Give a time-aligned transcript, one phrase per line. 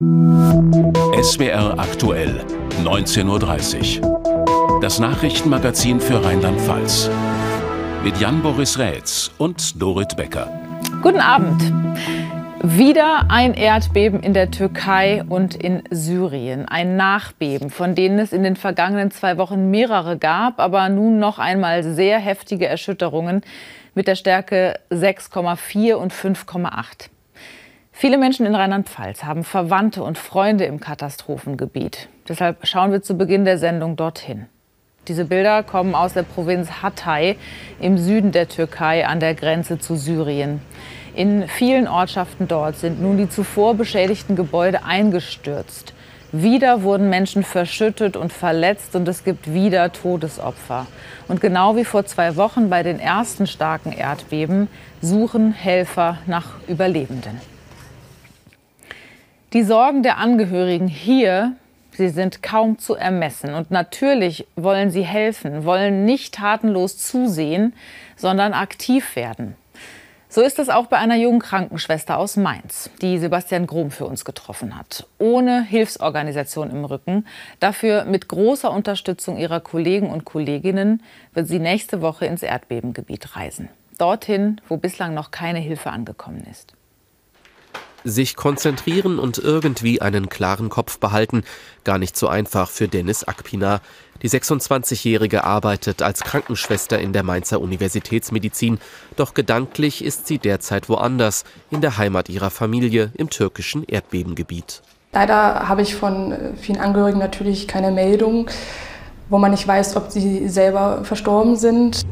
[0.00, 2.44] SWR aktuell,
[2.84, 4.80] 19.30 Uhr.
[4.80, 7.10] Das Nachrichtenmagazin für Rheinland-Pfalz.
[8.04, 10.48] Mit Jan-Boris Rätz und Dorit Becker.
[11.02, 11.60] Guten Abend.
[12.62, 16.68] Wieder ein Erdbeben in der Türkei und in Syrien.
[16.68, 21.40] Ein Nachbeben, von denen es in den vergangenen zwei Wochen mehrere gab, aber nun noch
[21.40, 23.42] einmal sehr heftige Erschütterungen
[23.96, 27.08] mit der Stärke 6,4 und 5,8.
[28.00, 32.08] Viele Menschen in Rheinland-Pfalz haben Verwandte und Freunde im Katastrophengebiet.
[32.28, 34.46] Deshalb schauen wir zu Beginn der Sendung dorthin.
[35.08, 37.36] Diese Bilder kommen aus der Provinz Hatay
[37.80, 40.60] im Süden der Türkei an der Grenze zu Syrien.
[41.16, 45.92] In vielen Ortschaften dort sind nun die zuvor beschädigten Gebäude eingestürzt.
[46.30, 50.86] Wieder wurden Menschen verschüttet und verletzt und es gibt wieder Todesopfer.
[51.26, 54.68] Und genau wie vor zwei Wochen bei den ersten starken Erdbeben
[55.00, 57.57] suchen Helfer nach Überlebenden.
[59.54, 61.56] Die Sorgen der Angehörigen hier,
[61.92, 63.54] sie sind kaum zu ermessen.
[63.54, 67.72] Und natürlich wollen sie helfen, wollen nicht tatenlos zusehen,
[68.14, 69.56] sondern aktiv werden.
[70.28, 74.26] So ist es auch bei einer jungen Krankenschwester aus Mainz, die Sebastian Grom für uns
[74.26, 75.06] getroffen hat.
[75.18, 77.26] Ohne Hilfsorganisation im Rücken,
[77.58, 83.70] dafür mit großer Unterstützung ihrer Kollegen und Kolleginnen wird sie nächste Woche ins Erdbebengebiet reisen.
[83.96, 86.74] Dorthin, wo bislang noch keine Hilfe angekommen ist.
[88.04, 91.42] Sich konzentrieren und irgendwie einen klaren Kopf behalten,
[91.84, 93.80] gar nicht so einfach für Dennis Akpina.
[94.22, 98.78] Die 26-Jährige arbeitet als Krankenschwester in der Mainzer Universitätsmedizin,
[99.16, 104.82] doch gedanklich ist sie derzeit woanders, in der Heimat ihrer Familie im türkischen Erdbebengebiet.
[105.12, 108.50] Leider habe ich von äh, vielen Angehörigen natürlich keine Meldung,
[109.28, 112.02] wo man nicht weiß, ob sie selber verstorben sind.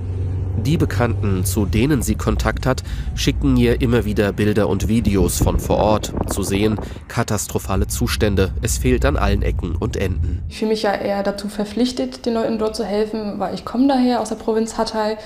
[0.65, 2.83] Die Bekannten, zu denen sie Kontakt hat,
[3.15, 6.13] schicken ihr immer wieder Bilder und Videos von vor Ort.
[6.29, 8.53] Zu sehen, katastrophale Zustände.
[8.63, 10.43] Es fehlt an allen Ecken und Enden.
[10.49, 13.87] Ich fühle mich ja eher dazu verpflichtet, den Leuten dort zu helfen, weil ich komme
[13.87, 15.17] daher aus der Provinz Hatay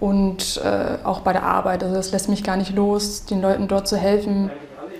[0.00, 1.82] und äh, auch bei der Arbeit.
[1.84, 4.50] Also das lässt mich gar nicht los, den Leuten dort zu helfen.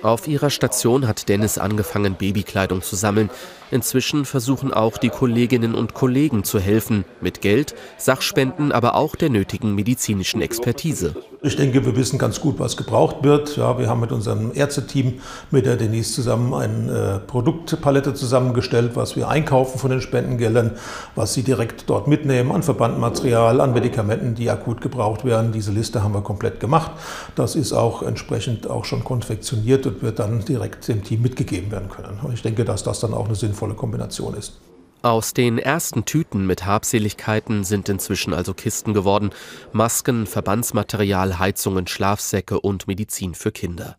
[0.02, 3.30] Auf ihrer Station hat Dennis angefangen, Babykleidung zu sammeln.
[3.72, 9.30] Inzwischen versuchen auch die Kolleginnen und Kollegen zu helfen, mit Geld, Sachspenden, aber auch der
[9.30, 11.14] nötigen medizinischen Expertise.
[11.44, 13.56] Ich denke, wir wissen ganz gut, was gebraucht wird.
[13.56, 15.20] Ja, wir haben mit unserem Ärzteteam,
[15.50, 20.76] mit der Denise zusammen eine äh, Produktpalette zusammengestellt, was wir einkaufen von den Spendengeldern,
[21.16, 25.50] was sie direkt dort mitnehmen an Verbandmaterial, an Medikamenten, die akut gebraucht werden.
[25.50, 26.92] Diese Liste haben wir komplett gemacht.
[27.34, 31.88] Das ist auch entsprechend auch schon konfektioniert und wird dann direkt dem Team mitgegeben werden
[31.88, 32.20] können.
[32.22, 34.60] Und ich denke, dass das dann auch eine sinnvolle Kombination ist.
[35.02, 39.30] Aus den ersten Tüten mit Habseligkeiten sind inzwischen also Kisten geworden.
[39.72, 43.96] Masken, Verbandsmaterial, Heizungen, Schlafsäcke und Medizin für Kinder.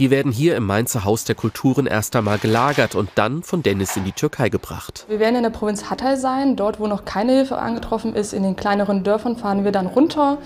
[0.00, 3.96] Die werden hier im Mainzer Haus der Kulturen erst einmal gelagert und dann von Dennis
[3.96, 5.04] in die Türkei gebracht.
[5.08, 6.56] Wir werden in der Provinz Hatay sein.
[6.56, 10.38] Dort, wo noch keine Hilfe angetroffen ist, in den kleineren Dörfern fahren wir dann runter.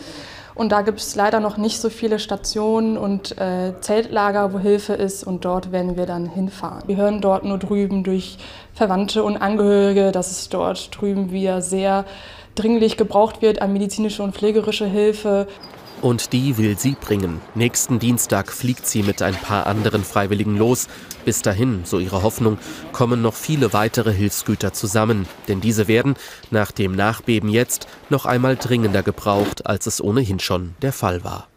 [0.54, 4.92] Und da gibt es leider noch nicht so viele Stationen und äh, Zeltlager, wo Hilfe
[4.92, 5.24] ist.
[5.24, 6.84] Und dort werden wir dann hinfahren.
[6.86, 8.38] Wir hören dort nur drüben durch
[8.72, 12.04] Verwandte und Angehörige, dass es dort drüben wieder sehr
[12.54, 15.48] dringlich gebraucht wird an medizinische und pflegerische Hilfe.
[16.04, 17.40] Und die will sie bringen.
[17.54, 20.86] Nächsten Dienstag fliegt sie mit ein paar anderen Freiwilligen los.
[21.24, 22.58] Bis dahin, so ihre Hoffnung,
[22.92, 25.26] kommen noch viele weitere Hilfsgüter zusammen.
[25.48, 26.14] Denn diese werden,
[26.50, 31.48] nach dem Nachbeben jetzt, noch einmal dringender gebraucht, als es ohnehin schon der Fall war.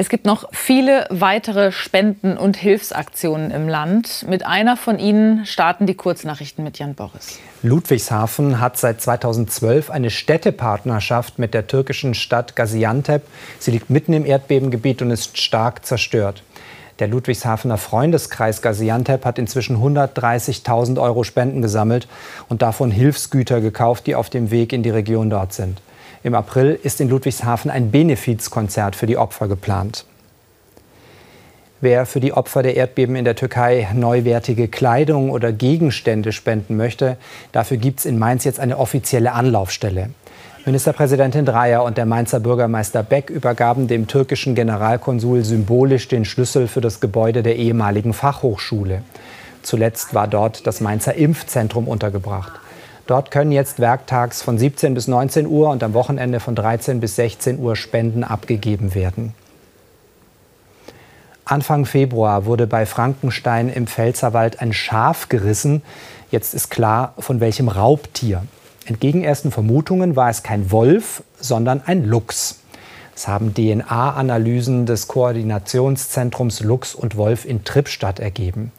[0.00, 4.24] Es gibt noch viele weitere Spenden- und Hilfsaktionen im Land.
[4.26, 7.38] Mit einer von ihnen starten die Kurznachrichten mit Jan Boris.
[7.62, 13.24] Ludwigshafen hat seit 2012 eine Städtepartnerschaft mit der türkischen Stadt Gaziantep.
[13.58, 16.44] Sie liegt mitten im Erdbebengebiet und ist stark zerstört.
[16.98, 22.08] Der Ludwigshafener Freundeskreis Gaziantep hat inzwischen 130.000 Euro Spenden gesammelt
[22.48, 25.82] und davon Hilfsgüter gekauft, die auf dem Weg in die Region dort sind.
[26.22, 30.04] Im April ist in Ludwigshafen ein Benefizkonzert für die Opfer geplant.
[31.80, 37.16] Wer für die Opfer der Erdbeben in der Türkei neuwertige Kleidung oder Gegenstände spenden möchte,
[37.52, 40.10] dafür gibt es in Mainz jetzt eine offizielle Anlaufstelle.
[40.66, 46.82] Ministerpräsidentin Dreyer und der Mainzer Bürgermeister Beck übergaben dem türkischen Generalkonsul symbolisch den Schlüssel für
[46.82, 49.02] das Gebäude der ehemaligen Fachhochschule.
[49.62, 52.52] Zuletzt war dort das Mainzer Impfzentrum untergebracht.
[53.10, 57.16] Dort können jetzt werktags von 17 bis 19 Uhr und am Wochenende von 13 bis
[57.16, 59.34] 16 Uhr Spenden abgegeben werden.
[61.44, 65.82] Anfang Februar wurde bei Frankenstein im Pfälzerwald ein Schaf gerissen.
[66.30, 68.44] Jetzt ist klar, von welchem Raubtier.
[68.84, 72.60] Entgegen ersten Vermutungen war es kein Wolf, sondern ein Luchs.
[73.14, 78.70] Das haben DNA-Analysen des Koordinationszentrums Lux und Wolf in Trippstadt ergeben.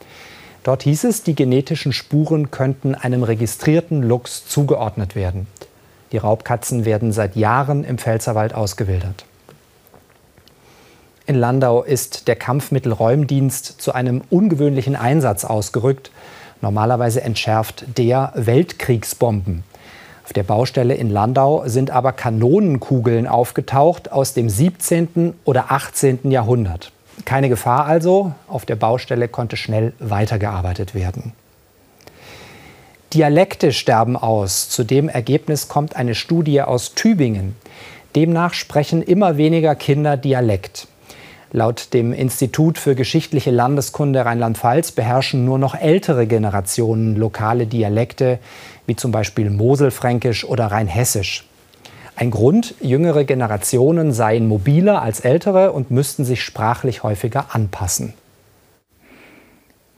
[0.64, 5.48] Dort hieß es, die genetischen Spuren könnten einem registrierten Luchs zugeordnet werden.
[6.12, 9.26] Die Raubkatzen werden seit Jahren im Pfälzerwald ausgewildert.
[11.26, 16.12] In Landau ist der Kampfmittelräumdienst zu einem ungewöhnlichen Einsatz ausgerückt.
[16.62, 19.64] Normalerweise entschärft der Weltkriegsbomben.
[20.26, 25.34] Auf der Baustelle in Landau sind aber Kanonenkugeln aufgetaucht aus dem 17.
[25.46, 26.30] oder 18.
[26.32, 26.92] Jahrhundert.
[27.26, 31.34] Keine Gefahr also, auf der Baustelle konnte schnell weitergearbeitet werden.
[33.14, 34.70] Dialekte sterben aus.
[34.70, 37.56] Zu dem Ergebnis kommt eine Studie aus Tübingen.
[38.16, 40.88] Demnach sprechen immer weniger Kinder Dialekt.
[41.52, 48.40] Laut dem Institut für geschichtliche Landeskunde Rheinland-Pfalz beherrschen nur noch ältere Generationen lokale Dialekte,
[48.86, 51.46] wie zum Beispiel Moselfränkisch oder Rheinhessisch.
[52.22, 58.14] Ein Grund, jüngere Generationen seien mobiler als ältere und müssten sich sprachlich häufiger anpassen.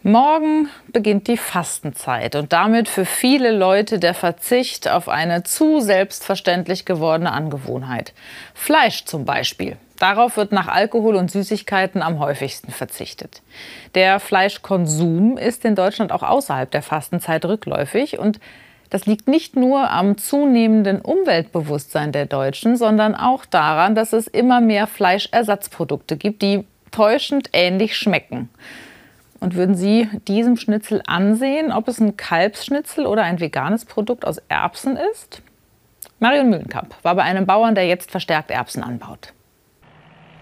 [0.04, 6.86] Morgen beginnt die Fastenzeit und damit für viele Leute der Verzicht auf eine zu selbstverständlich
[6.86, 8.14] gewordene Angewohnheit.
[8.54, 9.76] Fleisch zum Beispiel.
[10.00, 13.42] Darauf wird nach Alkohol und Süßigkeiten am häufigsten verzichtet.
[13.96, 18.40] Der Fleischkonsum ist in Deutschland auch außerhalb der Fastenzeit rückläufig und
[18.94, 24.62] das liegt nicht nur am zunehmenden Umweltbewusstsein der Deutschen, sondern auch daran, dass es immer
[24.62, 28.50] mehr Fleischersatzprodukte gibt, die täuschend ähnlich schmecken.
[29.40, 34.40] Und würden Sie diesem Schnitzel ansehen, ob es ein Kalbsschnitzel oder ein veganes Produkt aus
[34.48, 35.42] Erbsen ist?
[36.19, 39.34] Marion Mühlenkamp war bei einem Bauern, der jetzt verstärkt Erbsen anbaut.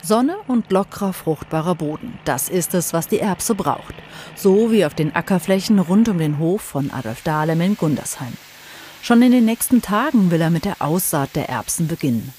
[0.03, 2.17] Sonne und lockerer, fruchtbarer Boden.
[2.25, 3.93] Das ist es, was die Erbse braucht.
[4.35, 8.33] So wie auf den Ackerflächen rund um den Hof von Adolf Dahlem in Gundersheim.
[9.03, 12.33] Schon in den nächsten Tagen will er mit der Aussaat der Erbsen beginnen.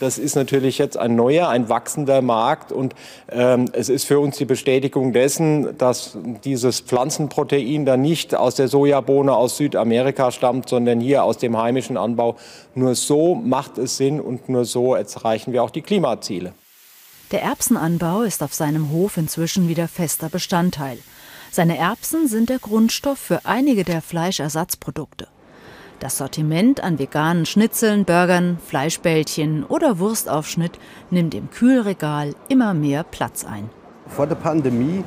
[0.00, 2.94] Das ist natürlich jetzt ein neuer, ein wachsender Markt und
[3.30, 8.66] ähm, es ist für uns die Bestätigung dessen, dass dieses Pflanzenprotein dann nicht aus der
[8.66, 12.36] Sojabohne aus Südamerika stammt, sondern hier aus dem heimischen Anbau.
[12.74, 16.54] Nur so macht es Sinn und nur so erreichen wir auch die Klimaziele.
[17.34, 20.98] Der Erbsenanbau ist auf seinem Hof inzwischen wieder fester Bestandteil.
[21.50, 25.26] Seine Erbsen sind der Grundstoff für einige der Fleischersatzprodukte.
[25.98, 30.78] Das Sortiment an veganen Schnitzeln, Burgern, Fleischbällchen oder Wurstaufschnitt
[31.10, 33.68] nimmt im Kühlregal immer mehr Platz ein.
[34.06, 35.02] Vor der Pandemie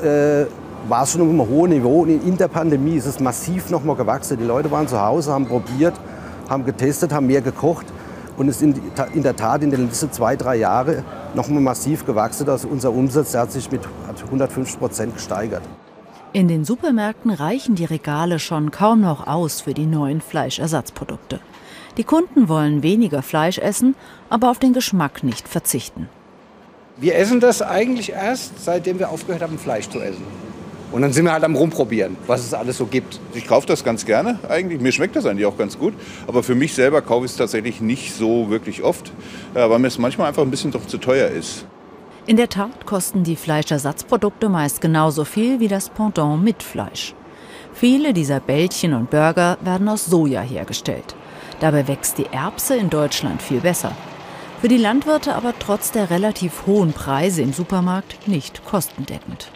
[0.00, 0.46] äh,
[0.88, 2.06] war es schon auf einem hohen Niveau.
[2.06, 4.38] In der Pandemie ist es massiv noch mal gewachsen.
[4.38, 6.00] Die Leute waren zu Hause, haben probiert,
[6.48, 7.84] haben getestet, haben mehr gekocht
[8.38, 8.78] und es ist
[9.12, 11.04] in der Tat in den letzten zwei, drei Jahren
[11.34, 12.48] noch mal massiv gewachsen.
[12.48, 13.82] Also unser Umsatz hat sich mit
[14.24, 15.62] 150 Prozent gesteigert.
[16.34, 21.40] In den Supermärkten reichen die Regale schon kaum noch aus für die neuen Fleischersatzprodukte.
[21.98, 23.94] Die Kunden wollen weniger Fleisch essen,
[24.30, 26.08] aber auf den Geschmack nicht verzichten.
[26.96, 30.24] Wir essen das eigentlich erst, seitdem wir aufgehört haben, Fleisch zu essen.
[30.92, 33.18] Und dann sind wir halt am Rumprobieren, was es alles so gibt.
[33.34, 34.80] Ich kaufe das ganz gerne eigentlich.
[34.80, 35.94] Mir schmeckt das eigentlich auch ganz gut.
[36.26, 39.10] Aber für mich selber kaufe ich es tatsächlich nicht so wirklich oft,
[39.54, 41.64] weil mir es manchmal einfach ein bisschen doch zu teuer ist.
[42.26, 47.14] In der Tat kosten die Fleischersatzprodukte meist genauso viel wie das Pendant mit Fleisch.
[47.72, 51.16] Viele dieser Bällchen und Burger werden aus Soja hergestellt.
[51.60, 53.92] Dabei wächst die Erbse in Deutschland viel besser.
[54.60, 59.50] Für die Landwirte aber trotz der relativ hohen Preise im Supermarkt nicht kostendeckend.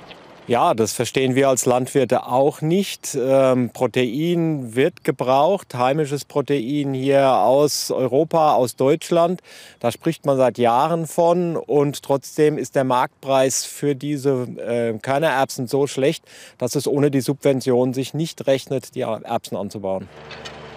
[0.49, 3.19] Ja, das verstehen wir als Landwirte auch nicht.
[3.21, 9.41] Ähm, Protein wird gebraucht, heimisches Protein hier aus Europa, aus Deutschland.
[9.81, 15.67] Da spricht man seit Jahren von und trotzdem ist der Marktpreis für diese äh, Körnererbsen
[15.67, 16.25] so schlecht,
[16.59, 20.09] dass es ohne die Subvention sich nicht rechnet, die Erbsen anzubauen.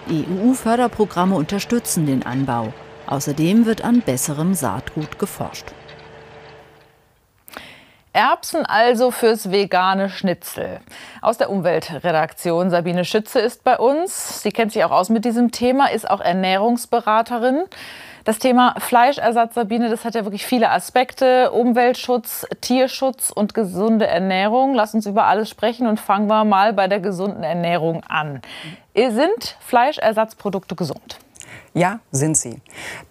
[0.10, 2.74] EU-Förderprogramme unterstützen den Anbau.
[3.06, 5.66] Außerdem wird an besserem Saatgut geforscht.
[8.14, 10.80] Erbsen also fürs vegane Schnitzel.
[11.22, 14.42] Aus der Umweltredaktion Sabine Schütze ist bei uns.
[14.42, 17.64] Sie kennt sich auch aus mit diesem Thema, ist auch Ernährungsberaterin.
[18.26, 21.52] Das Thema Fleischersatz, Sabine, das hat ja wirklich viele Aspekte.
[21.52, 24.74] Umweltschutz, Tierschutz und gesunde Ernährung.
[24.74, 28.42] Lass uns über alles sprechen und fangen wir mal bei der gesunden Ernährung an.
[28.96, 31.20] Sind Fleischersatzprodukte gesund?
[31.74, 32.62] Ja, sind sie.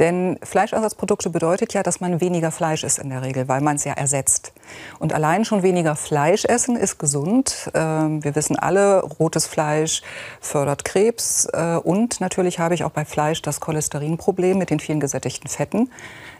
[0.01, 3.85] Denn Fleischersatzprodukte bedeutet ja, dass man weniger Fleisch isst in der Regel, weil man es
[3.85, 4.53] ja ersetzt.
[4.99, 7.71] Und allein schon weniger Fleisch essen ist gesund.
[7.75, 10.03] Ähm, wir wissen alle, rotes Fleisch
[10.41, 11.47] fördert Krebs.
[11.53, 15.91] Äh, und natürlich habe ich auch bei Fleisch das Cholesterinproblem mit den vielen gesättigten Fetten.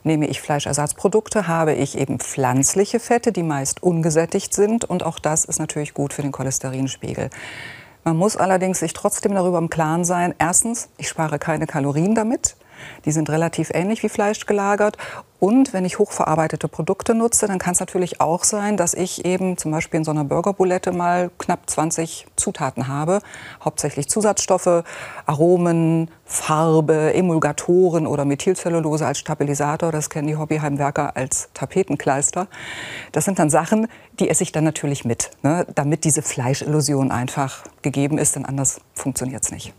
[0.03, 4.85] Nehme ich Fleischersatzprodukte, habe ich eben pflanzliche Fette, die meist ungesättigt sind.
[4.85, 7.31] Und auch das ist natürlich gut für den Cholesterinspiegel.
[8.05, 12.57] Man muss allerdings sich trotzdem darüber im Klaren sein, erstens, ich spare keine Kalorien damit.
[13.05, 14.97] Die sind relativ ähnlich wie Fleisch gelagert.
[15.41, 19.57] Und wenn ich hochverarbeitete Produkte nutze, dann kann es natürlich auch sein, dass ich eben
[19.57, 23.21] zum Beispiel in so einer Burgerboulette mal knapp 20 Zutaten habe.
[23.65, 24.83] Hauptsächlich Zusatzstoffe,
[25.27, 29.93] Aromen, Farbe, Emulgatoren oder Methylcellulose als Stabilisator.
[29.93, 32.49] Das kennen die Hobbyheimwerker als Tapetenkleister.
[33.13, 33.87] Das sind dann Sachen,
[34.19, 38.81] die esse ich dann natürlich mit, ne, damit diese Fleischillusion einfach gegeben ist, denn anders
[38.93, 39.73] funktioniert es nicht.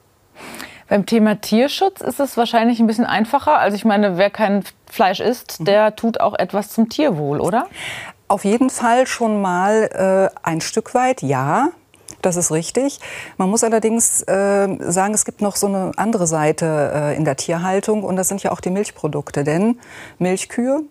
[0.89, 3.59] Beim Thema Tierschutz ist es wahrscheinlich ein bisschen einfacher.
[3.59, 5.65] Also ich meine, wer kein Fleisch isst, mhm.
[5.65, 7.67] der tut auch etwas zum Tierwohl, oder?
[8.27, 11.69] Auf jeden Fall schon mal äh, ein Stück weit, ja.
[12.23, 12.99] Das ist richtig.
[13.37, 17.37] Man muss allerdings äh, sagen, es gibt noch so eine andere Seite äh, in der
[17.37, 19.43] Tierhaltung und das sind ja auch die Milchprodukte.
[19.43, 19.79] Denn
[20.17, 20.81] Milchkühe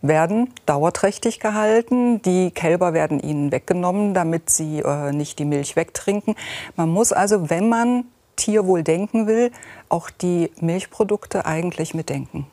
[0.00, 2.22] werden dauerträchtig gehalten.
[2.22, 6.36] Die Kälber werden ihnen weggenommen, damit sie äh, nicht die Milch wegtrinken.
[6.76, 8.04] Man muss also, wenn man
[8.38, 9.50] Tierwohl denken will,
[9.90, 12.46] auch die Milchprodukte eigentlich mitdenken.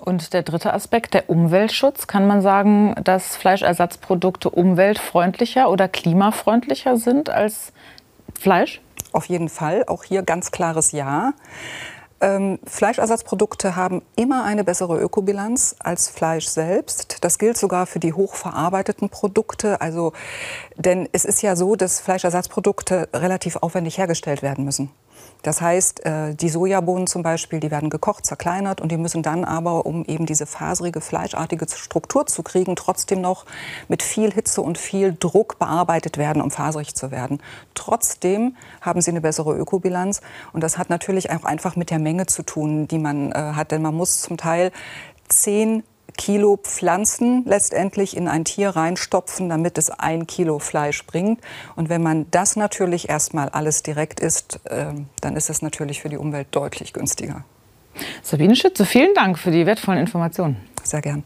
[0.00, 2.06] Und der dritte Aspekt, der Umweltschutz.
[2.06, 7.72] Kann man sagen, dass Fleischersatzprodukte umweltfreundlicher oder klimafreundlicher sind als
[8.38, 8.80] Fleisch?
[9.12, 9.84] Auf jeden Fall.
[9.86, 11.32] Auch hier ganz klares Ja.
[12.20, 17.18] Ähm, Fleischersatzprodukte haben immer eine bessere Ökobilanz als Fleisch selbst.
[17.20, 19.80] Das gilt sogar für die hochverarbeiteten Produkte.
[19.80, 20.12] Also,
[20.76, 24.90] denn es ist ja so, dass Fleischersatzprodukte relativ aufwendig hergestellt werden müssen.
[25.42, 29.44] Das heißt, äh, die Sojabohnen zum Beispiel, die werden gekocht, zerkleinert und die müssen dann
[29.44, 33.46] aber, um eben diese faserige, fleischartige Struktur zu kriegen, trotzdem noch
[33.88, 37.40] mit viel Hitze und viel Druck bearbeitet werden, um faserig zu werden.
[37.74, 40.20] Trotzdem haben sie eine bessere Ökobilanz
[40.52, 43.70] und das hat natürlich auch einfach mit der Menge zu tun, die man äh, hat,
[43.70, 44.72] denn man muss zum Teil
[45.28, 45.82] zehn
[46.16, 51.40] Kilo Pflanzen letztendlich in ein Tier reinstopfen, damit es ein Kilo Fleisch bringt.
[51.76, 54.86] Und wenn man das natürlich erstmal alles direkt isst, äh,
[55.20, 57.44] dann ist es natürlich für die Umwelt deutlich günstiger.
[58.22, 60.56] Sabine Schütze, vielen Dank für die wertvollen Informationen.
[60.82, 61.24] Sehr gern.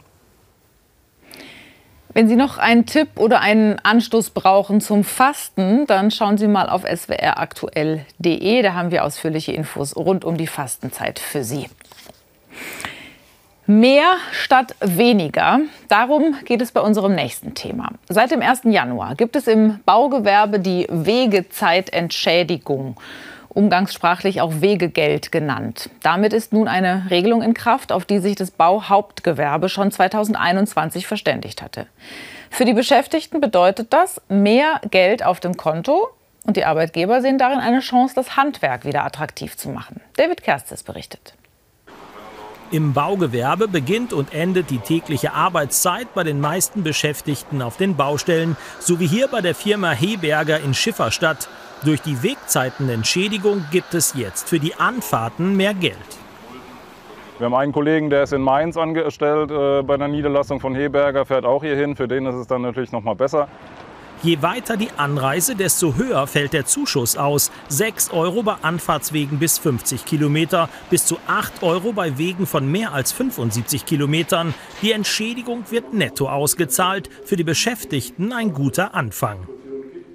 [2.13, 6.69] Wenn Sie noch einen Tipp oder einen Anstoß brauchen zum Fasten, dann schauen Sie mal
[6.69, 8.63] auf swraktuell.de.
[8.63, 11.69] Da haben wir ausführliche Infos rund um die Fastenzeit für Sie.
[13.67, 15.61] Mehr statt weniger.
[15.89, 17.91] Darum geht es bei unserem nächsten Thema.
[18.09, 18.63] Seit dem 1.
[18.65, 22.97] Januar gibt es im Baugewerbe die Wegezeitentschädigung,
[23.49, 25.89] umgangssprachlich auch Wegegeld genannt.
[26.03, 31.63] Damit ist nun eine Regelung in Kraft, auf die sich das Bauhauptgewerbe schon 2021 verständigt
[31.63, 31.87] hatte.
[32.51, 36.09] Für die Beschäftigten bedeutet das mehr Geld auf dem Konto
[36.45, 40.01] und die Arbeitgeber sehen darin eine Chance, das Handwerk wieder attraktiv zu machen.
[40.17, 41.35] David Kerstes berichtet.
[42.73, 48.57] Im Baugewerbe beginnt und endet die tägliche Arbeitszeit bei den meisten Beschäftigten auf den Baustellen,
[48.79, 51.49] so wie hier bei der Firma Heberger in Schifferstadt.
[51.85, 55.97] Durch die Wegzeitenentschädigung gibt es jetzt für die Anfahrten mehr Geld.
[57.39, 61.25] Wir haben einen Kollegen, der ist in Mainz angestellt äh, bei der Niederlassung von Heberger,
[61.25, 61.97] fährt auch hierhin.
[61.97, 63.49] Für den ist es dann natürlich noch mal besser.
[64.23, 67.51] Je weiter die Anreise, desto höher fällt der Zuschuss aus.
[67.69, 72.93] 6 Euro bei Anfahrtswegen bis 50 Kilometer, bis zu 8 Euro bei Wegen von mehr
[72.93, 74.53] als 75 Kilometern.
[74.83, 77.09] Die Entschädigung wird netto ausgezahlt.
[77.25, 79.39] Für die Beschäftigten ein guter Anfang.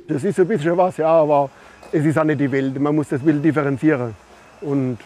[0.08, 1.50] Das ist ein bisschen was, ja, aber
[1.92, 2.80] es ist auch nicht die Welt.
[2.80, 4.16] Man muss das Bild differenzieren.
[4.62, 5.00] Und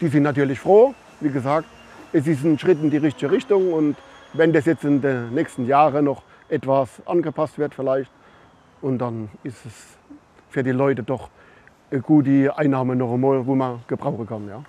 [0.00, 0.94] die sind natürlich froh.
[1.20, 1.68] Wie gesagt,
[2.10, 3.70] es ist ein Schritt in die richtige Richtung.
[3.74, 3.96] Und
[4.32, 8.10] wenn das jetzt in den nächsten Jahren noch etwas angepasst wird, vielleicht,
[8.80, 9.72] und dann ist es
[10.50, 11.28] für die Leute doch
[11.90, 14.48] eine gute Einnahme noch einmal, wo man gebrauchen kann.
[14.48, 14.64] Ja.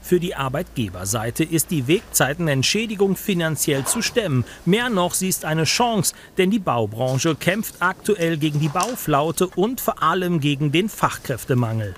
[0.00, 4.44] Für die Arbeitgeberseite ist die Wegzeitenentschädigung finanziell zu stemmen.
[4.64, 9.80] Mehr noch, sie ist eine Chance, denn die Baubranche kämpft aktuell gegen die Bauflaute und
[9.80, 11.94] vor allem gegen den Fachkräftemangel.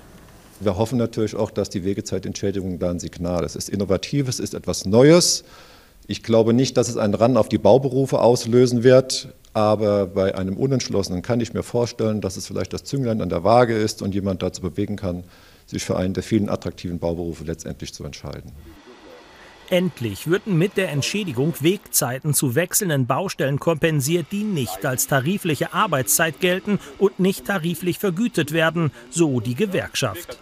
[0.59, 3.55] Wir hoffen natürlich auch, dass die Wegezeitentschädigung da ein Signal ist.
[3.55, 5.43] Es ist innovativ, es ist etwas Neues.
[6.09, 9.29] Ich glaube nicht, dass es einen Run auf die Bauberufe auslösen wird.
[9.53, 13.43] Aber bei einem Unentschlossenen kann ich mir vorstellen, dass es vielleicht das Zünglein an der
[13.43, 15.23] Waage ist und jemand dazu bewegen kann,
[15.67, 18.53] sich für einen der vielen attraktiven Bauberufe letztendlich zu entscheiden.
[19.69, 26.39] Endlich würden mit der Entschädigung Wegzeiten zu wechselnden Baustellen kompensiert, die nicht als tarifliche Arbeitszeit
[26.39, 30.39] gelten und nicht tariflich vergütet werden, so die Gewerkschaft.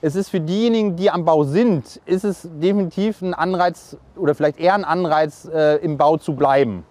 [0.00, 4.60] Es ist für diejenigen, die am Bau sind, ist es definitiv ein Anreiz oder vielleicht
[4.60, 6.84] eher ein Anreiz, äh, im Bau zu bleiben.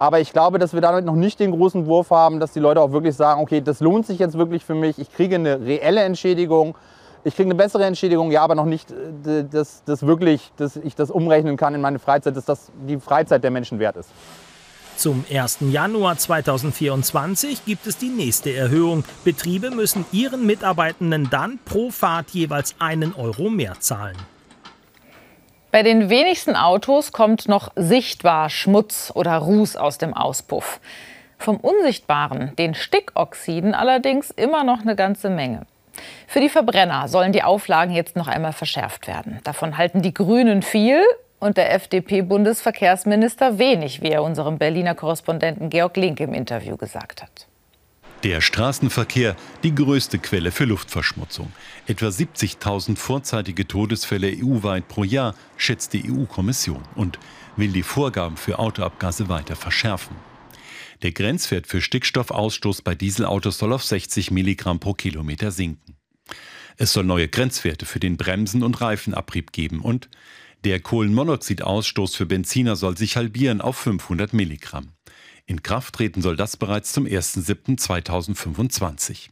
[0.00, 2.80] Aber ich glaube, dass wir damit noch nicht den großen Wurf haben, dass die Leute
[2.80, 6.00] auch wirklich sagen, okay, das lohnt sich jetzt wirklich für mich, ich kriege eine reelle
[6.00, 6.76] Entschädigung,
[7.22, 10.96] ich kriege eine bessere Entschädigung, ja, aber noch nicht, äh, dass, dass wirklich, dass ich
[10.96, 14.10] das umrechnen kann in meine Freizeit, dass das die Freizeit der Menschen wert ist.
[15.02, 15.58] Zum 1.
[15.72, 19.02] Januar 2024 gibt es die nächste Erhöhung.
[19.24, 24.16] Betriebe müssen ihren Mitarbeitenden dann pro Fahrt jeweils einen Euro mehr zahlen.
[25.72, 30.78] Bei den wenigsten Autos kommt noch sichtbar Schmutz oder Ruß aus dem Auspuff.
[31.36, 35.66] Vom Unsichtbaren, den Stickoxiden, allerdings immer noch eine ganze Menge.
[36.28, 39.40] Für die Verbrenner sollen die Auflagen jetzt noch einmal verschärft werden.
[39.42, 41.02] Davon halten die Grünen viel
[41.42, 47.48] und der FDP-Bundesverkehrsminister wenig, wie er unserem Berliner Korrespondenten Georg Link im Interview gesagt hat.
[48.22, 49.34] Der Straßenverkehr
[49.64, 51.52] die größte Quelle für Luftverschmutzung.
[51.88, 57.18] Etwa 70.000 vorzeitige Todesfälle EU-weit pro Jahr, schätzt die EU-Kommission und
[57.56, 60.14] will die Vorgaben für Autoabgase weiter verschärfen.
[61.02, 65.96] Der Grenzwert für Stickstoffausstoß bei Dieselautos soll auf 60 Milligramm pro Kilometer sinken.
[66.76, 70.08] Es soll neue Grenzwerte für den Bremsen- und Reifenabrieb geben und
[70.64, 74.92] der Kohlenmonoxidausstoß für Benziner soll sich halbieren auf 500 Milligramm.
[75.46, 79.30] In Kraft treten soll das bereits zum 1.7.2025.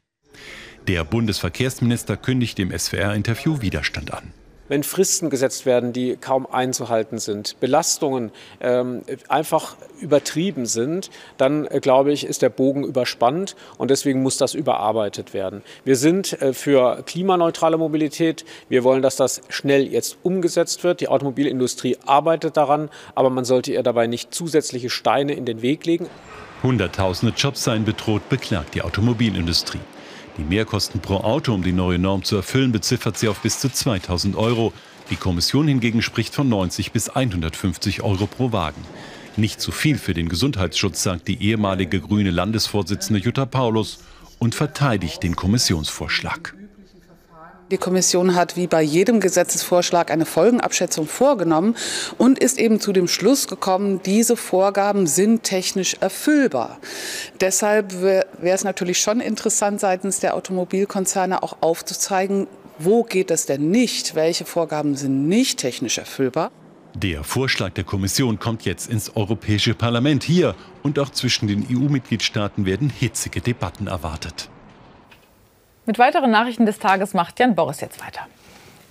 [0.89, 4.33] Der Bundesverkehrsminister kündigt im SWR-Interview Widerstand an
[4.71, 11.81] wenn Fristen gesetzt werden, die kaum einzuhalten sind, Belastungen ähm, einfach übertrieben sind, dann äh,
[11.81, 15.62] glaube ich, ist der Bogen überspannt und deswegen muss das überarbeitet werden.
[15.85, 18.45] Wir sind äh, für klimaneutrale Mobilität.
[18.69, 21.00] Wir wollen, dass das schnell jetzt umgesetzt wird.
[21.00, 25.85] Die Automobilindustrie arbeitet daran, aber man sollte ihr dabei nicht zusätzliche Steine in den Weg
[25.85, 26.07] legen.
[26.62, 29.81] Hunderttausende Jobs seien bedroht, beklagt die Automobilindustrie.
[30.39, 33.71] Die Mehrkosten pro Auto, um die neue Norm zu erfüllen, beziffert sie auf bis zu
[33.71, 34.73] 2000 Euro.
[35.11, 38.83] Die Kommission hingegen spricht von 90 bis 150 Euro pro Wagen.
[39.37, 43.99] Nicht zu viel für den Gesundheitsschutz, sagt die ehemalige grüne Landesvorsitzende Jutta Paulus
[44.39, 46.55] und verteidigt den Kommissionsvorschlag.
[47.71, 51.77] Die Kommission hat wie bei jedem Gesetzesvorschlag eine Folgenabschätzung vorgenommen
[52.19, 56.81] und ist eben zu dem Schluss gekommen, diese Vorgaben sind technisch erfüllbar.
[57.41, 62.49] Deshalb wäre es natürlich schon interessant, seitens der Automobilkonzerne auch aufzuzeigen,
[62.81, 66.50] wo geht es denn nicht, welche Vorgaben sind nicht technisch erfüllbar.
[66.95, 70.25] Der Vorschlag der Kommission kommt jetzt ins Europäische Parlament.
[70.25, 74.50] Hier und auch zwischen den EU-Mitgliedstaaten werden hitzige Debatten erwartet.
[75.90, 78.20] Mit weiteren Nachrichten des Tages macht Jan Boris jetzt weiter.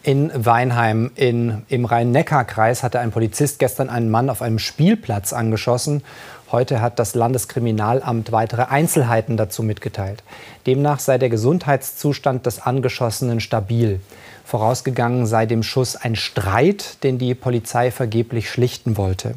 [0.03, 6.03] In Weinheim in, im Rhein-Neckar-Kreis hatte ein Polizist gestern einen Mann auf einem Spielplatz angeschossen.
[6.51, 10.23] Heute hat das Landeskriminalamt weitere Einzelheiten dazu mitgeteilt.
[10.67, 14.01] Demnach sei der Gesundheitszustand des Angeschossenen stabil.
[14.43, 19.35] Vorausgegangen sei dem Schuss ein Streit, den die Polizei vergeblich schlichten wollte.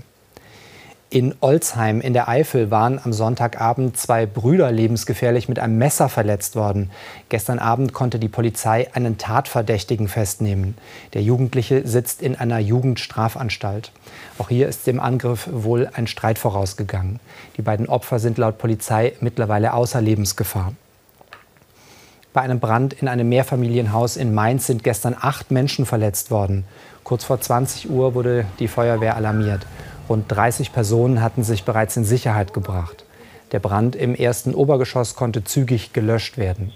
[1.13, 6.57] In Olsheim in der Eifel waren am Sonntagabend zwei Brüder lebensgefährlich mit einem Messer verletzt
[6.57, 6.91] worden.
[7.29, 10.75] Gestern Abend konnte die Polizei einen Tatverdächtigen festnehmen.
[11.13, 13.93] Der Jugendliche sitzt in einer Jugendstrafanstalt.
[14.39, 17.21] Auch hier ist dem Angriff wohl ein Streit vorausgegangen.
[17.59, 20.73] Die beiden Opfer sind laut Polizei mittlerweile außer Lebensgefahr.
[22.33, 26.65] Bei einem Brand in einem Mehrfamilienhaus in Mainz sind gestern acht Menschen verletzt worden.
[27.05, 29.67] Kurz vor 20 Uhr wurde die Feuerwehr alarmiert.
[30.09, 33.05] Rund 30 Personen hatten sich bereits in Sicherheit gebracht.
[33.53, 36.73] Der Brand im ersten Obergeschoss konnte zügig gelöscht werden.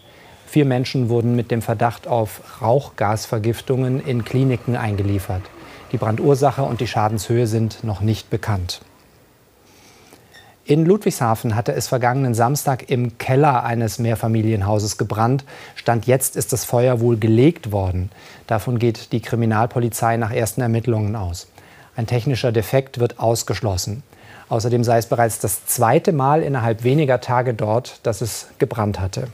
[0.46, 5.42] Vier Menschen wurden mit dem Verdacht auf Rauchgasvergiftungen in Kliniken eingeliefert.
[5.92, 8.80] Die Brandursache und die Schadenshöhe sind noch nicht bekannt.
[10.64, 15.44] In Ludwigshafen hatte es vergangenen Samstag im Keller eines Mehrfamilienhauses gebrannt.
[15.76, 18.10] Stand jetzt ist das Feuer wohl gelegt worden.
[18.48, 21.46] Davon geht die Kriminalpolizei nach ersten Ermittlungen aus.
[21.96, 24.02] Ein technischer Defekt wird ausgeschlossen.
[24.48, 29.28] Außerdem sei es bereits das zweite Mal innerhalb weniger Tage dort, dass es gebrannt hatte.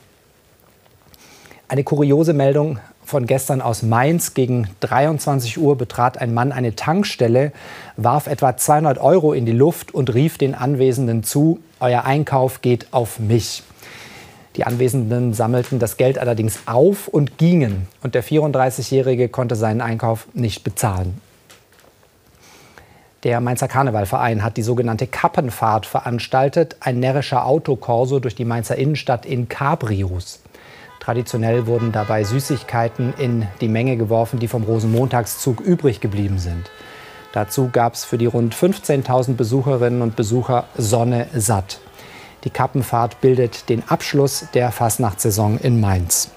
[1.69, 4.35] Eine kuriose Meldung von gestern aus Mainz.
[4.35, 7.53] Gegen 23 Uhr betrat ein Mann eine Tankstelle,
[7.97, 12.87] warf etwa 200 Euro in die Luft und rief den Anwesenden zu, Euer Einkauf geht
[12.93, 13.65] auf mich.
[14.55, 17.89] Die Anwesenden sammelten das Geld allerdings auf und gingen.
[18.03, 21.21] Und der 34-Jährige konnte seinen Einkauf nicht bezahlen.
[23.25, 29.27] Der Mainzer Karnevalverein hat die sogenannte Kappenfahrt veranstaltet, ein närrischer Autokorso durch die Mainzer Innenstadt
[29.27, 30.41] in Cabrios.
[30.99, 36.69] Traditionell wurden dabei Süßigkeiten in die Menge geworfen, die vom Rosenmontagszug übrig geblieben sind.
[37.33, 41.79] Dazu gab es für die rund 15.000 Besucherinnen und Besucher Sonne satt.
[42.43, 46.33] Die Kappenfahrt bildet den Abschluss der Fastnachtssaison in Mainz.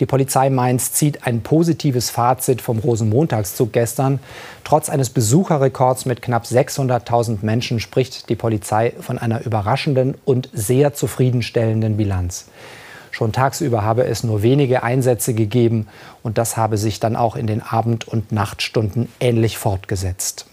[0.00, 4.20] Die Polizei Mainz zieht ein positives Fazit vom Rosenmontagszug gestern.
[4.62, 10.94] Trotz eines Besucherrekords mit knapp 600.000 Menschen spricht die Polizei von einer überraschenden und sehr
[10.94, 12.46] zufriedenstellenden Bilanz.
[13.10, 15.88] Schon tagsüber habe es nur wenige Einsätze gegeben
[16.22, 20.47] und das habe sich dann auch in den Abend- und Nachtstunden ähnlich fortgesetzt.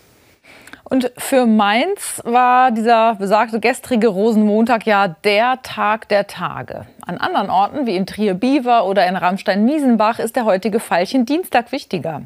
[0.87, 6.85] Und für Mainz war dieser besagte gestrige Rosenmontag ja der Tag der Tage.
[7.07, 12.21] An anderen Orten wie in Trier-Biewer oder in Ramstein-Miesenbach ist der heutige Veilchen Dienstag wichtiger.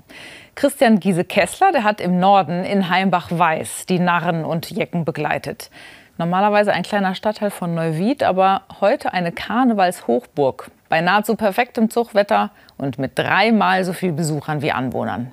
[0.55, 5.69] Christian Giese-Kessler, der hat im Norden in Heimbach-Weiß die Narren und Jecken begleitet.
[6.17, 10.69] Normalerweise ein kleiner Stadtteil von Neuwied, aber heute eine Karnevalshochburg.
[10.89, 15.31] Bei nahezu perfektem Zugwetter und mit dreimal so viel Besuchern wie Anwohnern.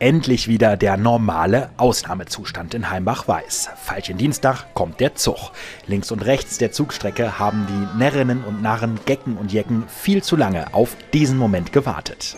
[0.00, 3.68] Endlich wieder der normale Ausnahmezustand in Heimbach-Weiß.
[3.76, 5.52] Falschen Dienstag kommt der Zug.
[5.86, 10.36] Links und rechts der Zugstrecke haben die Närrinnen und Narren, Gecken und Jecken viel zu
[10.36, 12.34] lange auf diesen Moment gewartet.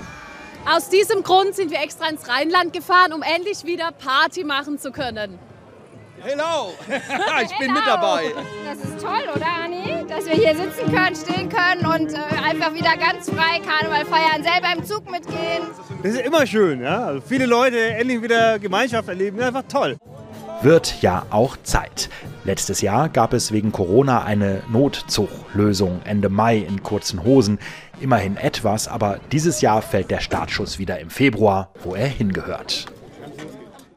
[0.68, 4.90] Aus diesem Grund sind wir extra ins Rheinland gefahren, um endlich wieder Party machen zu
[4.90, 5.38] können.
[6.24, 6.72] Hello!
[7.42, 8.32] ich bin mit dabei.
[8.64, 10.06] Das ist toll, oder Anni?
[10.08, 14.42] Dass wir hier sitzen können, stehen können und äh, einfach wieder ganz frei Karneval feiern,
[14.44, 15.62] selber im Zug mitgehen.
[16.02, 17.06] Das ist immer schön, ja.
[17.06, 19.96] Also viele Leute endlich wieder Gemeinschaft erleben, einfach toll.
[20.62, 22.08] Wird ja auch Zeit.
[22.44, 27.58] Letztes Jahr gab es wegen Corona eine Notzuglösung Ende Mai in kurzen Hosen.
[28.00, 32.91] Immerhin etwas, aber dieses Jahr fällt der Startschuss wieder im Februar, wo er hingehört.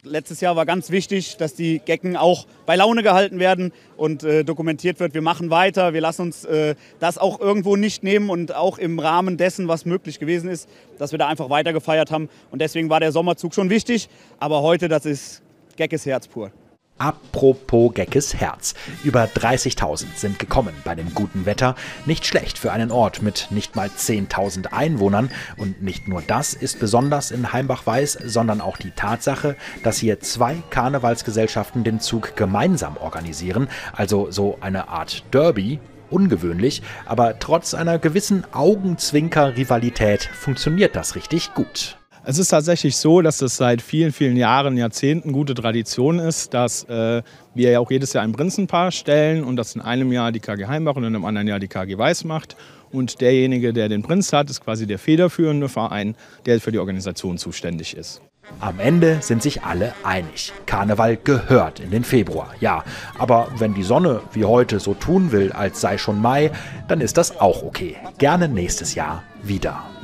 [0.05, 4.43] Letztes Jahr war ganz wichtig, dass die Gecken auch bei Laune gehalten werden und äh,
[4.43, 5.15] dokumentiert wird.
[5.15, 8.99] Wir machen weiter, wir lassen uns äh, das auch irgendwo nicht nehmen und auch im
[8.99, 12.29] Rahmen dessen, was möglich gewesen ist, dass wir da einfach weiter gefeiert haben.
[12.51, 14.07] Und deswegen war der Sommerzug schon wichtig.
[14.37, 15.41] Aber heute, das ist
[15.75, 16.51] Geckes Herz pur.
[16.97, 18.73] Apropos Geckes Herz.
[19.03, 21.75] Über 30.000 sind gekommen bei dem guten Wetter.
[22.05, 25.29] Nicht schlecht für einen Ort mit nicht mal 10.000 Einwohnern.
[25.57, 30.63] Und nicht nur das ist besonders in Heimbach-Weiß, sondern auch die Tatsache, dass hier zwei
[30.69, 33.67] Karnevalsgesellschaften den Zug gemeinsam organisieren.
[33.91, 35.79] Also so eine Art Derby.
[36.11, 41.97] Ungewöhnlich, aber trotz einer gewissen Augenzwinker-Rivalität funktioniert das richtig gut.
[42.27, 46.83] Es ist tatsächlich so, dass es seit vielen, vielen Jahren, Jahrzehnten gute Tradition ist, dass
[46.85, 47.21] äh,
[47.53, 50.65] wir ja auch jedes Jahr ein Prinzenpaar stellen und das in einem Jahr die KG
[50.65, 52.55] Heimbach und in einem anderen Jahr die KG Weiß macht.
[52.91, 56.15] Und derjenige, der den Prinz hat, ist quasi der federführende Verein,
[56.47, 58.21] der für die Organisation zuständig ist.
[58.59, 60.51] Am Ende sind sich alle einig.
[60.65, 62.83] Karneval gehört in den Februar, ja.
[63.19, 66.49] Aber wenn die Sonne wie heute so tun will, als sei schon Mai,
[66.87, 67.97] dann ist das auch okay.
[68.17, 69.94] Gerne nächstes Jahr wieder.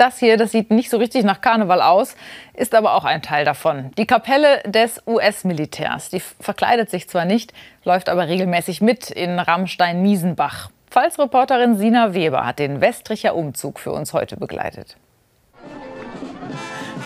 [0.00, 2.16] Das hier, das sieht nicht so richtig nach Karneval aus,
[2.54, 3.90] ist aber auch ein Teil davon.
[3.98, 6.08] Die Kapelle des US-Militärs.
[6.08, 7.52] Die verkleidet sich zwar nicht,
[7.84, 10.70] läuft aber regelmäßig mit in Rammstein-Miesenbach.
[10.90, 14.96] Pfalz-Reporterin Sina Weber hat den Westricher Umzug für uns heute begleitet.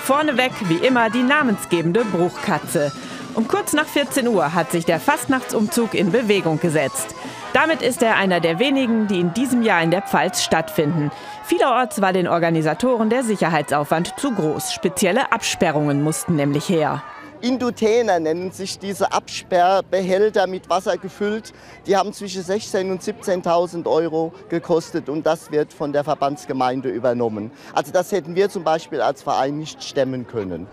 [0.04, 2.92] Vorneweg wie immer die namensgebende Bruchkatze.
[3.35, 7.16] Um kurz nach 14 Uhr hat sich der Fastnachtsumzug in Bewegung gesetzt.
[7.53, 11.11] Damit ist er einer der wenigen, die in diesem Jahr in der Pfalz stattfinden.
[11.44, 14.73] Vielerorts war den Organisatoren der Sicherheitsaufwand zu groß.
[14.73, 17.03] Spezielle Absperrungen mussten nämlich her.
[17.40, 21.53] Indotäner nennen sich diese Absperrbehälter mit Wasser gefüllt.
[21.87, 27.51] Die haben zwischen 16.000 und 17.000 Euro gekostet und das wird von der Verbandsgemeinde übernommen.
[27.75, 30.68] Also das hätten wir zum Beispiel als Verein nicht stemmen können.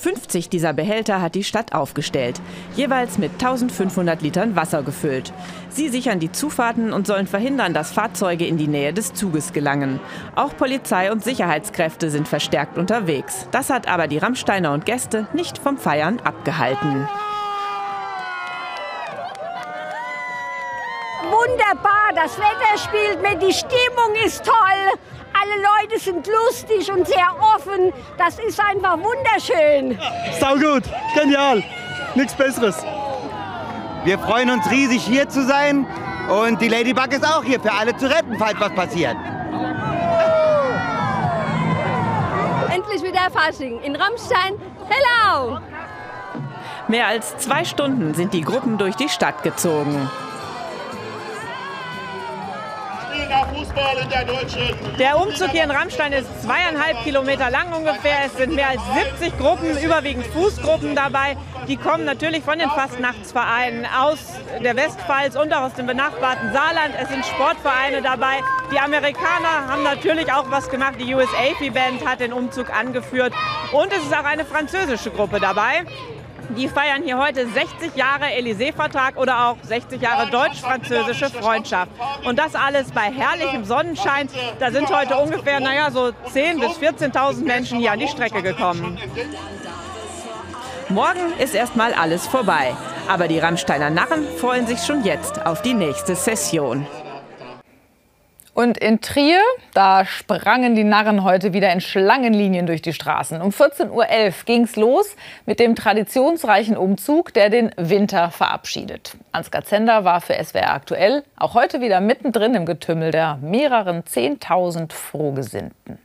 [0.00, 2.40] 50 dieser Behälter hat die Stadt aufgestellt,
[2.74, 5.30] jeweils mit 1500 Litern Wasser gefüllt.
[5.68, 10.00] Sie sichern die Zufahrten und sollen verhindern, dass Fahrzeuge in die Nähe des Zuges gelangen.
[10.36, 13.46] Auch Polizei und Sicherheitskräfte sind verstärkt unterwegs.
[13.50, 17.06] Das hat aber die Rammsteiner und Gäste nicht vom Feiern abgehalten.
[21.24, 25.09] Wunderbar, das Wetter spielt mit, die Stimmung ist toll.
[25.42, 27.92] Alle Leute sind lustig und sehr offen.
[28.18, 29.98] Das ist einfach wunderschön.
[30.38, 30.82] Sau gut,
[31.14, 31.62] genial,
[32.14, 32.84] nichts Besseres.
[34.04, 35.86] Wir freuen uns riesig hier zu sein
[36.28, 39.16] und die Ladybug ist auch hier für alle zu retten, falls was passiert.
[42.68, 44.54] Endlich wieder Fasching in Rammstein.
[44.88, 45.58] Hello!
[46.88, 50.10] Mehr als zwei Stunden sind die Gruppen durch die Stadt gezogen.
[54.98, 58.18] Der Umzug hier in Rammstein ist zweieinhalb Kilometer lang ungefähr.
[58.26, 58.82] Es sind mehr als
[59.18, 61.36] 70 Gruppen, überwiegend Fußgruppen dabei.
[61.68, 64.18] Die kommen natürlich von den Fastnachtsvereinen aus
[64.62, 66.94] der Westpfalz und auch aus dem benachbarten Saarland.
[67.00, 68.40] Es sind Sportvereine dabei.
[68.72, 70.94] Die Amerikaner haben natürlich auch was gemacht.
[70.98, 73.32] Die US AP Band hat den Umzug angeführt.
[73.72, 75.84] Und es ist auch eine französische Gruppe dabei.
[76.56, 81.92] Die feiern hier heute 60 Jahre Élysée-Vertrag oder auch 60 Jahre deutsch-französische Freundschaft.
[82.24, 84.28] Und das alles bei herrlichem Sonnenschein.
[84.58, 88.98] Da sind heute ungefähr, naja, so 10.000 bis 14.000 Menschen hier an die Strecke gekommen.
[90.88, 92.74] Morgen ist erstmal alles vorbei.
[93.08, 96.86] Aber die Rammsteiner Narren freuen sich schon jetzt auf die nächste Session.
[98.60, 99.40] Und in Trier,
[99.72, 103.40] da sprangen die Narren heute wieder in Schlangenlinien durch die Straßen.
[103.40, 104.04] Um 14.11 Uhr
[104.44, 109.16] ging es los mit dem traditionsreichen Umzug, der den Winter verabschiedet.
[109.32, 114.92] Ansgar Zender war für SWR aktuell auch heute wieder mittendrin im Getümmel der mehreren 10.000
[114.92, 115.98] Frohgesinnten.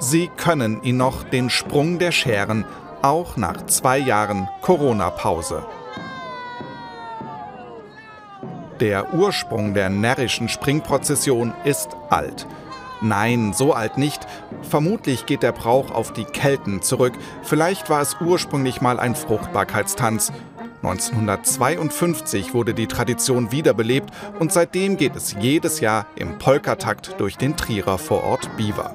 [0.00, 2.64] Sie können ihn noch den Sprung der Scheren,
[3.00, 5.64] auch nach zwei Jahren Corona-Pause.
[8.80, 12.46] Der Ursprung der närrischen Springprozession ist alt.
[13.00, 14.26] Nein, so alt nicht.
[14.62, 17.14] Vermutlich geht der Brauch auf die Kelten zurück.
[17.42, 20.32] Vielleicht war es ursprünglich mal ein Fruchtbarkeitstanz.
[20.82, 27.56] 1952 wurde die Tradition wiederbelebt und seitdem geht es jedes Jahr im Polkatakt durch den
[27.56, 28.94] Trierer Vorort Biber.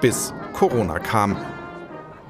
[0.00, 1.36] Bis Corona kam.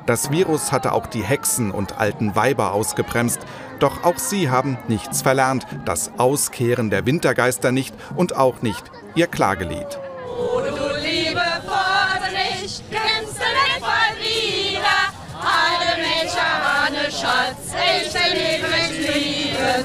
[0.07, 3.41] Das Virus hatte auch die Hexen und alten Weiber ausgebremst,
[3.81, 8.85] doch auch sie haben nichts verlernt, das Auskehren der Wintergeister nicht und auch nicht
[9.17, 9.99] ihr Klagelied.
[10.39, 15.11] Oh, du liebe Vater nicht, kennst du den Fall wieder?
[15.43, 19.85] Alle Mädchen haben Schatz, ich liebe mich lieben.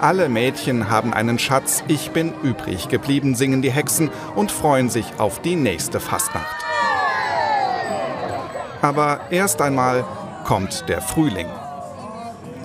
[0.00, 5.04] Alle Mädchen haben einen Schatz, ich bin übrig geblieben, singen die Hexen und freuen sich
[5.18, 6.69] auf die nächste Fastnacht.
[8.82, 10.04] Aber erst einmal
[10.44, 11.48] kommt der Frühling.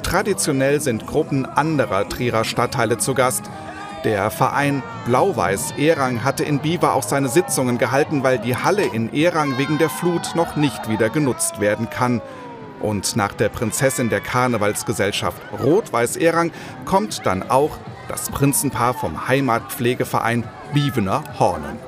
[0.04, 3.43] Traditionell sind Gruppen anderer Trierer Stadtteile zu Gast.
[4.04, 9.12] Der Verein Blau-Weiß Erang hatte in Biber auch seine Sitzungen gehalten, weil die Halle in
[9.13, 12.21] Erang wegen der Flut noch nicht wieder genutzt werden kann.
[12.82, 16.51] Und nach der Prinzessin der Karnevalsgesellschaft Rot-Weiß Erang
[16.86, 17.71] kommt dann auch
[18.08, 21.80] das Prinzenpaar vom Heimatpflegeverein Bievener Hornen.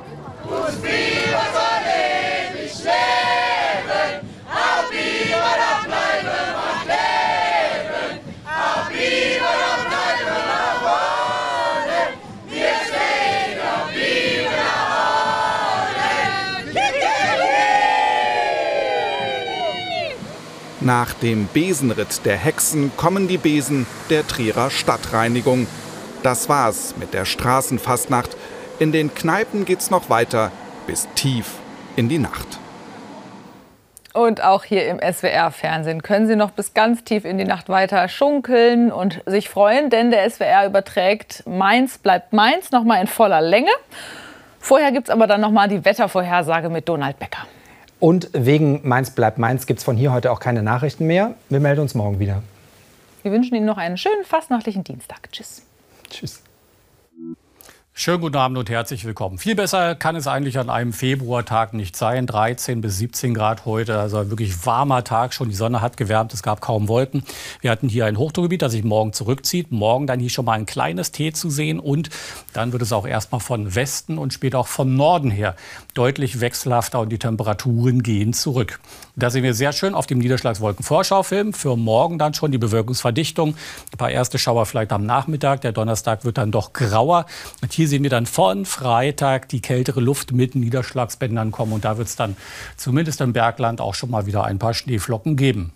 [20.88, 25.67] Nach dem Besenritt der Hexen kommen die Besen der Trierer Stadtreinigung.
[26.23, 28.38] Das war's mit der Straßenfastnacht.
[28.80, 30.50] In den Kneipen geht's noch weiter
[30.86, 31.56] bis tief
[31.97, 32.47] in die Nacht.
[34.13, 38.08] Und auch hier im SWR-Fernsehen können Sie noch bis ganz tief in die Nacht weiter
[38.08, 43.41] schunkeln und sich freuen, denn der SWR überträgt Mainz bleibt Mainz noch mal in voller
[43.41, 43.71] Länge.
[44.58, 47.45] Vorher gibt es aber dann noch mal die Wettervorhersage mit Donald Becker.
[48.00, 51.34] Und wegen Mainz bleibt Mainz gibt es von hier heute auch keine Nachrichten mehr.
[51.50, 52.44] Wir melden uns morgen wieder.
[53.24, 55.32] Wir wünschen Ihnen noch einen schönen fastnachtlichen Dienstag.
[55.32, 55.64] Tschüss.
[56.10, 56.42] Tschüss.
[58.00, 59.40] Schönen guten Abend und herzlich willkommen.
[59.40, 62.28] Viel besser kann es eigentlich an einem Februartag nicht sein.
[62.28, 65.50] 13 bis 17 Grad heute, also ein wirklich warmer Tag schon.
[65.50, 67.24] Die Sonne hat gewärmt, es gab kaum Wolken.
[67.60, 69.72] Wir hatten hier ein Hochdruckgebiet, das sich morgen zurückzieht.
[69.72, 72.12] Morgen dann hier schon mal ein kleines T zu sehen und
[72.54, 75.56] dann wird es auch erstmal von Westen und später auch von Norden her
[75.96, 78.80] deutlich wechselhafter und die Temperaturen gehen zurück.
[79.20, 81.52] Da sehen wir sehr schön auf dem Niederschlagswolkenvorschaufilm.
[81.54, 83.56] Für morgen dann schon die Bewölkungsverdichtung.
[83.92, 85.62] Ein paar erste Schauer vielleicht am Nachmittag.
[85.62, 87.26] Der Donnerstag wird dann doch grauer.
[87.64, 91.74] Und hier sehen wir dann von Freitag die kältere Luft mit Niederschlagsbändern kommen.
[91.74, 92.38] Und da wird es dann
[92.76, 95.74] zumindest im Bergland auch schon mal wieder ein paar Schneeflocken geben.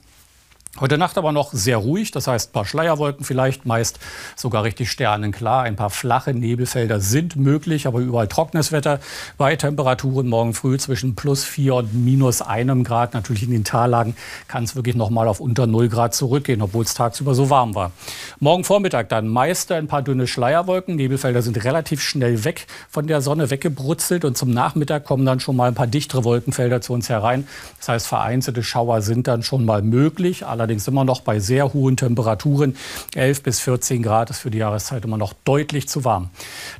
[0.79, 3.99] Heute Nacht aber noch sehr ruhig, das heißt ein paar Schleierwolken vielleicht, meist
[4.37, 5.63] sogar richtig sternenklar.
[5.63, 9.01] Ein paar flache Nebelfelder sind möglich, aber überall trockenes Wetter.
[9.37, 13.13] Bei Temperaturen morgen früh zwischen plus 4 und minus einem Grad.
[13.13, 14.15] Natürlich in den Tallagen
[14.47, 17.75] kann es wirklich noch mal auf unter 0 Grad zurückgehen, obwohl es tagsüber so warm
[17.75, 17.91] war.
[18.39, 20.95] Morgen Vormittag dann meist ein paar dünne Schleierwolken.
[20.95, 25.57] Nebelfelder sind relativ schnell weg von der Sonne weggebrutzelt und zum Nachmittag kommen dann schon
[25.57, 27.45] mal ein paar dichtere Wolkenfelder zu uns herein.
[27.79, 31.97] Das heißt, vereinzelte Schauer sind dann schon mal möglich allerdings immer noch bei sehr hohen
[31.97, 32.75] Temperaturen.
[33.15, 36.29] 11 bis 14 Grad ist für die Jahreszeit immer noch deutlich zu warm.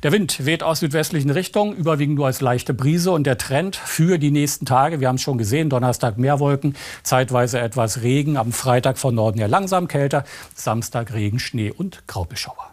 [0.02, 3.10] Der Wind weht aus südwestlichen Richtungen, überwiegend nur als leichte Brise.
[3.10, 6.74] Und der Trend für die nächsten Tage, wir haben es schon gesehen, Donnerstag mehr Wolken,
[7.02, 12.71] zeitweise etwas Regen, am Freitag von Norden her langsam kälter, Samstag Regen, Schnee und Graubeschauer.